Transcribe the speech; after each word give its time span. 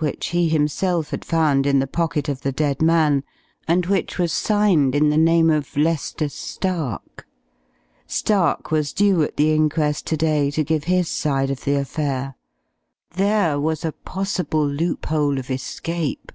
which 0.00 0.26
he 0.26 0.50
himself 0.50 1.08
had 1.12 1.24
found 1.24 1.66
in 1.66 1.78
the 1.78 1.86
pocket 1.86 2.28
of 2.28 2.42
the 2.42 2.52
dead 2.52 2.82
man, 2.82 3.24
and 3.66 3.86
which 3.86 4.18
was 4.18 4.34
signed 4.34 4.94
in 4.94 5.08
the 5.08 5.16
name 5.16 5.48
of 5.48 5.74
Lester 5.78 6.28
Stark. 6.28 7.26
Stark 8.06 8.70
was 8.70 8.92
due 8.92 9.22
at 9.22 9.38
the 9.38 9.54
inquest 9.54 10.04
to 10.06 10.16
day, 10.18 10.50
to 10.50 10.62
give 10.62 10.84
his 10.84 11.08
side 11.08 11.48
of 11.50 11.64
the 11.64 11.72
affair. 11.72 12.34
There 13.14 13.58
was 13.58 13.82
a 13.82 13.92
possible 13.92 14.68
loophole 14.68 15.38
of 15.38 15.50
escape. 15.50 16.32